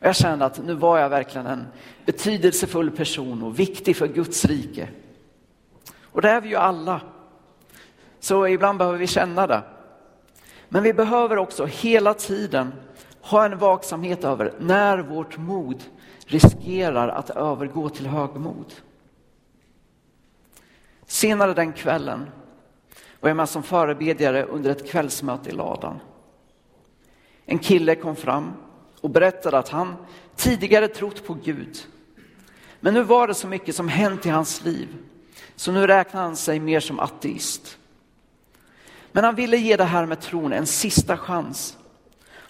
Och 0.00 0.06
jag 0.06 0.16
kände 0.16 0.44
att 0.44 0.64
nu 0.64 0.74
var 0.74 0.98
jag 0.98 1.08
verkligen 1.08 1.46
en 1.46 1.66
betydelsefull 2.06 2.90
person 2.90 3.42
och 3.42 3.58
viktig 3.58 3.96
för 3.96 4.06
Guds 4.06 4.44
rike. 4.44 4.88
Och 6.02 6.22
det 6.22 6.30
är 6.30 6.40
vi 6.40 6.48
ju 6.48 6.56
alla. 6.56 7.00
Så 8.20 8.46
ibland 8.46 8.78
behöver 8.78 8.98
vi 8.98 9.06
känna 9.06 9.46
det. 9.46 9.62
Men 10.72 10.82
vi 10.82 10.92
behöver 10.92 11.36
också 11.36 11.66
hela 11.66 12.14
tiden 12.14 12.72
ha 13.20 13.44
en 13.44 13.58
vaksamhet 13.58 14.24
över 14.24 14.54
när 14.60 14.98
vårt 14.98 15.38
mod 15.38 15.82
riskerar 16.26 17.08
att 17.08 17.30
övergå 17.30 17.88
till 17.88 18.06
högmod. 18.06 18.74
Senare 21.06 21.54
den 21.54 21.72
kvällen 21.72 22.30
var 23.20 23.30
jag 23.30 23.36
med 23.36 23.48
som 23.48 23.62
förebedjare 23.62 24.44
under 24.44 24.70
ett 24.70 24.90
kvällsmöte 24.90 25.50
i 25.50 25.52
ladan. 25.52 26.00
En 27.44 27.58
kille 27.58 27.94
kom 27.94 28.16
fram 28.16 28.52
och 29.00 29.10
berättade 29.10 29.58
att 29.58 29.68
han 29.68 29.96
tidigare 30.36 30.88
trott 30.88 31.26
på 31.26 31.34
Gud. 31.44 31.78
Men 32.80 32.94
nu 32.94 33.02
var 33.02 33.28
det 33.28 33.34
så 33.34 33.46
mycket 33.46 33.76
som 33.76 33.88
hänt 33.88 34.26
i 34.26 34.28
hans 34.28 34.64
liv, 34.64 34.88
så 35.56 35.72
nu 35.72 35.86
räknar 35.86 36.22
han 36.22 36.36
sig 36.36 36.60
mer 36.60 36.80
som 36.80 37.00
ateist. 37.00 37.78
Men 39.12 39.24
han 39.24 39.34
ville 39.34 39.56
ge 39.56 39.76
det 39.76 39.84
här 39.84 40.06
med 40.06 40.20
tron 40.20 40.52
en 40.52 40.66
sista 40.66 41.16
chans 41.16 41.78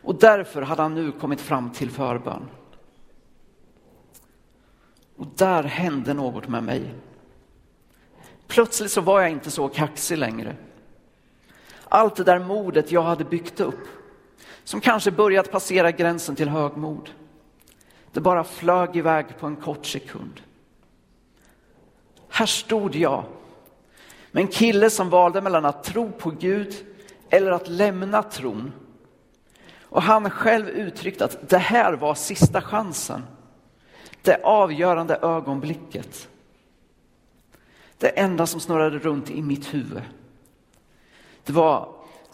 och 0.02 0.14
därför 0.14 0.62
hade 0.62 0.82
han 0.82 0.94
nu 0.94 1.12
kommit 1.12 1.40
fram 1.40 1.70
till 1.70 1.90
förbön. 1.90 2.48
Och 5.16 5.26
där 5.36 5.62
hände 5.62 6.14
något 6.14 6.48
med 6.48 6.64
mig. 6.64 6.94
Plötsligt 8.46 8.90
så 8.90 9.00
var 9.00 9.20
jag 9.20 9.30
inte 9.30 9.50
så 9.50 9.68
kaxig 9.68 10.18
längre. 10.18 10.56
Allt 11.88 12.16
det 12.16 12.24
där 12.24 12.38
modet 12.38 12.92
jag 12.92 13.02
hade 13.02 13.24
byggt 13.24 13.60
upp, 13.60 13.88
som 14.64 14.80
kanske 14.80 15.10
börjat 15.10 15.50
passera 15.50 15.90
gränsen 15.90 16.36
till 16.36 16.48
högmod, 16.48 17.10
det 18.12 18.20
bara 18.20 18.44
flög 18.44 18.96
iväg 18.96 19.38
på 19.38 19.46
en 19.46 19.56
kort 19.56 19.86
sekund. 19.86 20.40
Här 22.28 22.46
stod 22.46 22.94
jag 22.94 23.24
men 24.32 24.42
en 24.42 24.52
kille 24.52 24.90
som 24.90 25.10
valde 25.10 25.40
mellan 25.40 25.64
att 25.64 25.84
tro 25.84 26.12
på 26.12 26.30
Gud 26.30 26.74
eller 27.30 27.50
att 27.50 27.68
lämna 27.68 28.22
tron. 28.22 28.72
Och 29.80 30.02
han 30.02 30.30
själv 30.30 30.68
uttryckte 30.68 31.24
att 31.24 31.48
det 31.48 31.58
här 31.58 31.92
var 31.92 32.14
sista 32.14 32.60
chansen. 32.60 33.22
Det 34.22 34.40
avgörande 34.44 35.16
ögonblicket. 35.16 36.28
Det 37.98 38.08
enda 38.08 38.46
som 38.46 38.60
snurrade 38.60 38.98
runt 38.98 39.30
i 39.30 39.42
mitt 39.42 39.74
huvud. 39.74 40.02
Det 41.44 41.52
var 41.52 41.88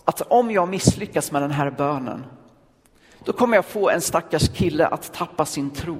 att 0.04 0.20
om 0.20 0.50
jag 0.50 0.68
misslyckas 0.68 1.32
med 1.32 1.42
den 1.42 1.50
här 1.50 1.70
bönen, 1.70 2.24
då 3.24 3.32
kommer 3.32 3.56
jag 3.56 3.64
få 3.64 3.90
en 3.90 4.00
stackars 4.00 4.48
kille 4.48 4.86
att 4.86 5.12
tappa 5.12 5.44
sin 5.44 5.70
tro. 5.70 5.98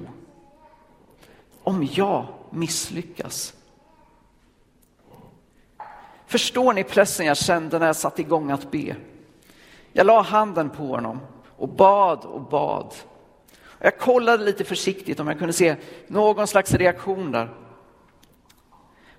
Om 1.63 1.87
jag 1.91 2.25
misslyckas. 2.49 3.53
Förstår 6.29 6.73
ni 6.73 6.83
pressen 6.83 7.25
jag 7.25 7.37
kände 7.37 7.79
när 7.79 7.85
jag 7.85 7.95
satte 7.95 8.21
igång 8.21 8.51
att 8.51 8.71
be? 8.71 8.95
Jag 9.91 10.07
la 10.07 10.21
handen 10.21 10.69
på 10.69 10.83
honom 10.83 11.19
och 11.57 11.69
bad 11.69 12.25
och 12.25 12.41
bad. 12.41 12.93
Jag 13.79 13.97
kollade 13.97 14.43
lite 14.43 14.63
försiktigt 14.63 15.19
om 15.19 15.27
jag 15.27 15.37
kunde 15.39 15.53
se 15.53 15.75
någon 16.07 16.47
slags 16.47 16.73
reaktion 16.73 17.31
där. 17.31 17.49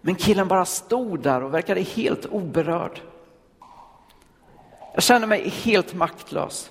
Men 0.00 0.14
killen 0.14 0.49
bara 0.49 0.64
stod 0.64 1.21
där 1.21 1.43
och 1.43 1.55
verkade 1.55 1.81
helt 1.81 2.26
oberörd. 2.26 3.00
Jag 4.95 5.02
kände 5.02 5.26
mig 5.26 5.49
helt 5.49 5.95
maktlös 5.95 6.71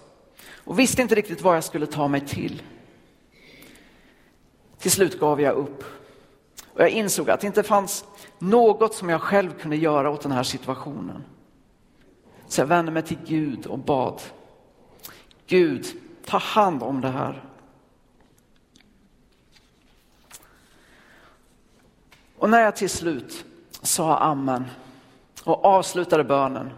och 0.64 0.80
visste 0.80 1.02
inte 1.02 1.16
riktigt 1.16 1.42
vad 1.42 1.56
jag 1.56 1.64
skulle 1.64 1.86
ta 1.86 2.08
mig 2.08 2.22
till. 2.22 2.62
Till 4.78 4.92
slut 4.92 5.20
gav 5.20 5.42
jag 5.42 5.56
upp 5.56 5.84
och 6.74 6.82
jag 6.82 6.90
insåg 6.90 7.30
att 7.30 7.42
det 7.42 7.48
inte 7.48 7.64
fanns 7.64 8.06
något 8.40 8.96
som 8.96 9.10
jag 9.10 9.22
själv 9.22 9.60
kunde 9.60 9.78
göra 9.78 10.10
åt 10.10 10.22
den 10.22 10.32
här 10.32 10.44
situationen. 10.44 11.24
Så 12.48 12.62
jag 12.62 12.66
vände 12.66 12.92
mig 12.92 13.04
till 13.04 13.18
Gud 13.26 13.66
och 13.66 13.80
bad. 13.80 14.22
Gud, 15.48 15.86
ta 16.26 16.38
hand 16.38 16.84
om 16.84 17.02
det 17.02 17.10
här. 17.10 17.44
Och 22.38 22.50
när 22.50 22.62
jag 22.62 22.76
till 22.76 22.90
slut 22.90 23.46
sa 23.82 24.18
amen 24.18 24.66
och 25.44 25.66
avslutade 25.66 26.24
bönen, 26.24 26.70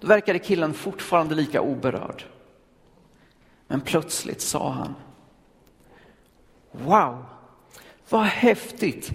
då 0.00 0.06
verkade 0.06 0.38
killen 0.38 0.74
fortfarande 0.74 1.34
lika 1.34 1.60
oberörd. 1.60 2.24
Men 3.66 3.80
plötsligt 3.80 4.40
sa 4.40 4.70
han, 4.70 4.94
wow, 6.70 7.24
vad 8.08 8.24
häftigt. 8.24 9.12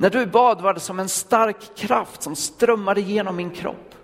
När 0.00 0.10
du 0.10 0.26
bad 0.26 0.60
var 0.60 0.74
det 0.74 0.80
som 0.80 1.00
en 1.00 1.08
stark 1.08 1.76
kraft 1.76 2.22
som 2.22 2.36
strömmade 2.36 3.00
genom 3.00 3.36
min 3.36 3.50
kropp. 3.50 3.94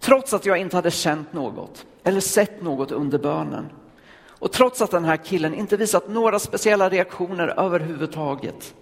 Trots 0.00 0.34
att 0.34 0.46
jag 0.46 0.58
inte 0.58 0.76
hade 0.76 0.90
känt 0.90 1.32
något 1.32 1.86
eller 2.02 2.20
sett 2.20 2.62
något 2.62 2.90
under 2.90 3.18
bönen 3.18 3.66
och 4.24 4.52
trots 4.52 4.82
att 4.82 4.90
den 4.90 5.04
här 5.04 5.16
killen 5.16 5.54
inte 5.54 5.76
visat 5.76 6.08
några 6.08 6.38
speciella 6.38 6.88
reaktioner 6.88 7.60
överhuvudtaget 7.60 8.74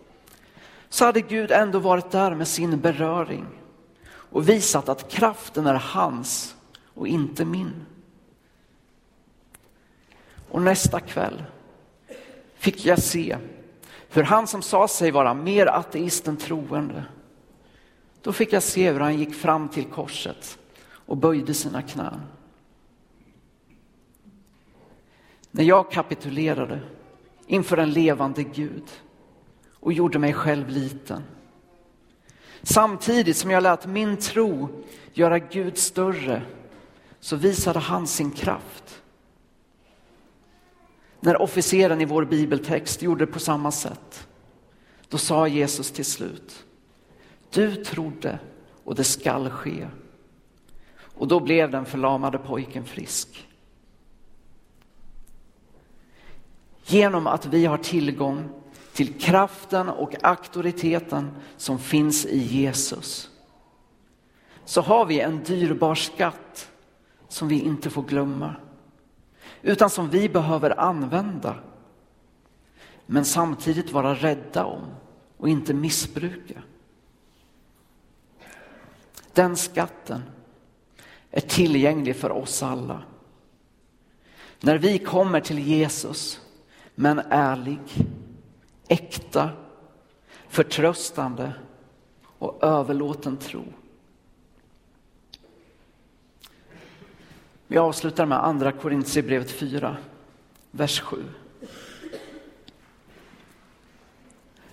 så 0.88 1.04
hade 1.04 1.20
Gud 1.20 1.50
ändå 1.50 1.78
varit 1.78 2.10
där 2.10 2.34
med 2.34 2.48
sin 2.48 2.80
beröring 2.80 3.46
och 4.06 4.48
visat 4.48 4.88
att 4.88 5.10
kraften 5.10 5.66
är 5.66 5.74
hans 5.74 6.56
och 6.94 7.08
inte 7.08 7.44
min. 7.44 7.86
Och 10.50 10.62
nästa 10.62 11.00
kväll 11.00 11.42
fick 12.54 12.84
jag 12.84 13.02
se 13.02 13.36
för 14.14 14.22
han 14.22 14.46
som 14.46 14.62
sa 14.62 14.88
sig 14.88 15.10
vara 15.10 15.34
mer 15.34 15.66
ateist 15.66 16.28
än 16.28 16.36
troende, 16.36 17.04
då 18.22 18.32
fick 18.32 18.52
jag 18.52 18.62
se 18.62 18.92
hur 18.92 19.00
han 19.00 19.18
gick 19.18 19.34
fram 19.34 19.68
till 19.68 19.84
korset 19.84 20.58
och 20.86 21.16
böjde 21.16 21.54
sina 21.54 21.82
knän. 21.82 22.20
När 25.50 25.64
jag 25.64 25.90
kapitulerade 25.90 26.80
inför 27.46 27.76
en 27.76 27.90
levande 27.90 28.42
Gud 28.42 28.84
och 29.70 29.92
gjorde 29.92 30.18
mig 30.18 30.32
själv 30.32 30.68
liten. 30.68 31.22
Samtidigt 32.62 33.36
som 33.36 33.50
jag 33.50 33.62
lät 33.62 33.86
min 33.86 34.16
tro 34.16 34.68
göra 35.12 35.38
Gud 35.38 35.78
större 35.78 36.42
så 37.20 37.36
visade 37.36 37.78
han 37.78 38.06
sin 38.06 38.30
kraft. 38.30 39.02
När 41.24 41.42
officeren 41.42 42.00
i 42.00 42.04
vår 42.04 42.24
bibeltext 42.24 43.02
gjorde 43.02 43.26
på 43.26 43.38
samma 43.38 43.70
sätt, 43.70 44.28
då 45.08 45.18
sa 45.18 45.48
Jesus 45.48 45.90
till 45.90 46.04
slut, 46.04 46.64
du 47.50 47.84
trodde 47.84 48.38
och 48.84 48.94
det 48.94 49.04
skall 49.04 49.50
ske. 49.50 49.88
Och 51.00 51.28
då 51.28 51.40
blev 51.40 51.70
den 51.70 51.84
förlamade 51.84 52.38
pojken 52.38 52.84
frisk. 52.84 53.48
Genom 56.84 57.26
att 57.26 57.46
vi 57.46 57.66
har 57.66 57.78
tillgång 57.78 58.48
till 58.92 59.20
kraften 59.20 59.88
och 59.88 60.24
auktoriteten 60.24 61.30
som 61.56 61.78
finns 61.78 62.26
i 62.26 62.38
Jesus 62.38 63.30
så 64.64 64.80
har 64.80 65.06
vi 65.06 65.20
en 65.20 65.44
dyrbar 65.44 65.94
skatt 65.94 66.70
som 67.28 67.48
vi 67.48 67.60
inte 67.60 67.90
får 67.90 68.02
glömma 68.02 68.56
utan 69.64 69.90
som 69.90 70.10
vi 70.10 70.28
behöver 70.28 70.80
använda 70.80 71.56
men 73.06 73.24
samtidigt 73.24 73.92
vara 73.92 74.14
rädda 74.14 74.64
om 74.64 74.80
och 75.36 75.48
inte 75.48 75.74
missbruka. 75.74 76.62
Den 79.32 79.56
skatten 79.56 80.22
är 81.30 81.40
tillgänglig 81.40 82.16
för 82.16 82.30
oss 82.30 82.62
alla. 82.62 83.02
När 84.60 84.78
vi 84.78 84.98
kommer 84.98 85.40
till 85.40 85.58
Jesus 85.58 86.40
med 86.94 87.10
en 87.10 87.22
ärlig, 87.30 87.80
äkta, 88.88 89.50
förtröstande 90.48 91.52
och 92.38 92.64
överlåten 92.64 93.36
tro. 93.36 93.64
Vi 97.66 97.78
avslutar 97.78 98.26
med 98.26 98.44
andra 98.44 98.72
Korintierbrevet 98.72 99.50
4, 99.50 99.96
vers 100.70 101.00
7. 101.00 101.24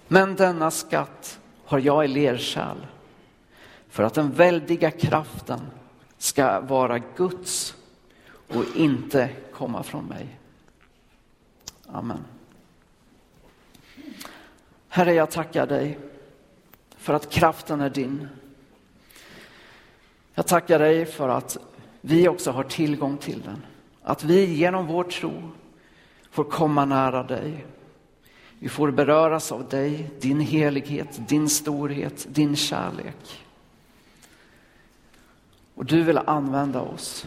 Men 0.08 0.36
denna 0.36 0.72
skatt 0.72 1.40
har 1.66 1.80
jag 1.80 2.06
i 2.06 2.08
lerkärl 2.08 2.78
för 3.90 4.04
att 4.04 4.14
den 4.14 4.32
väldiga 4.32 4.92
kraften 4.92 5.60
ska 6.18 6.60
vara 6.60 7.00
Guds 7.00 7.76
och 8.48 8.64
inte 8.76 9.30
komma 9.54 9.84
från 9.84 10.06
mig. 10.06 10.40
Amen. 11.88 12.26
Herre, 14.88 15.14
jag 15.14 15.32
tackar 15.32 15.68
dig 15.68 16.00
för 16.98 17.14
att 17.14 17.30
kraften 17.30 17.82
är 17.82 17.90
din. 17.90 18.28
Jag 20.34 20.48
tackar 20.48 20.80
dig 20.80 21.06
för 21.06 21.30
att 21.30 21.58
vi 22.02 22.28
också 22.28 22.52
har 22.52 22.64
tillgång 22.64 23.18
till 23.18 23.42
den. 23.42 23.66
Att 24.02 24.24
vi 24.24 24.54
genom 24.54 24.88
vår 24.88 25.04
tro 25.04 25.50
får 26.32 26.44
komma 26.44 26.86
nära 26.86 27.24
dig. 27.24 27.66
Vi 28.60 28.70
får 28.70 28.92
beröras 28.92 29.52
av 29.52 29.70
dig, 29.70 30.12
din 30.20 30.40
helighet, 30.40 31.30
din 31.30 31.50
storhet, 31.50 32.28
din 32.30 32.56
kärlek. 32.56 33.46
Och 35.76 35.86
du 35.86 36.04
vill 36.04 36.18
använda 36.18 36.82
oss 36.82 37.26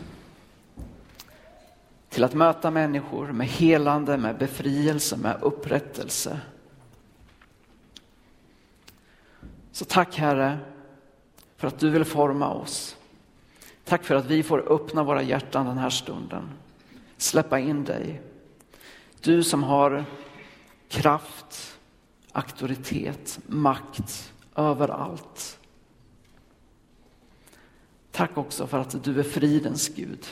till 2.08 2.24
att 2.24 2.34
möta 2.34 2.70
människor 2.70 3.32
med 3.32 3.46
helande, 3.46 4.16
med 4.16 4.38
befrielse, 4.38 5.16
med 5.16 5.36
upprättelse. 5.42 6.40
Så 9.72 9.84
tack 9.84 10.16
Herre 10.16 10.58
för 11.56 11.68
att 11.68 11.78
du 11.78 11.90
vill 11.90 12.04
forma 12.04 12.54
oss. 12.54 12.96
Tack 13.84 14.04
för 14.04 14.14
att 14.14 14.26
vi 14.26 14.42
får 14.42 14.72
öppna 14.72 15.02
våra 15.02 15.22
hjärtan 15.22 15.66
den 15.66 15.78
här 15.78 15.90
stunden. 15.90 16.50
Släppa 17.16 17.58
in 17.58 17.84
dig. 17.84 18.22
Du 19.20 19.42
som 19.42 19.62
har 19.62 20.04
kraft, 20.88 21.78
auktoritet, 22.32 23.40
makt 23.46 24.32
överallt. 24.56 25.58
Tack 28.10 28.38
också 28.38 28.66
för 28.66 28.78
att 28.78 29.04
du 29.04 29.20
är 29.20 29.22
fridens 29.22 29.88
Gud. 29.88 30.26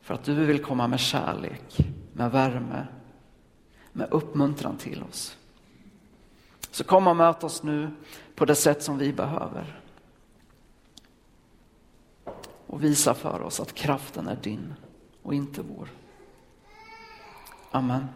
För 0.00 0.14
att 0.14 0.24
du 0.24 0.34
vill 0.34 0.64
komma 0.64 0.88
med 0.88 1.00
kärlek, 1.00 1.76
med 2.12 2.30
värme, 2.30 2.86
med 3.92 4.08
uppmuntran 4.10 4.76
till 4.76 5.02
oss. 5.02 5.36
Så 6.70 6.84
kom 6.84 7.06
och 7.06 7.16
möt 7.16 7.44
oss 7.44 7.62
nu 7.62 7.90
på 8.34 8.44
det 8.44 8.54
sätt 8.54 8.82
som 8.82 8.98
vi 8.98 9.12
behöver. 9.12 9.80
Och 12.68 12.84
visa 12.84 13.14
för 13.14 13.42
oss 13.42 13.60
att 13.60 13.74
kraften 13.74 14.28
är 14.28 14.36
din 14.36 14.74
och 15.22 15.34
inte 15.34 15.62
vår. 15.62 15.88
Amen. 17.70 18.06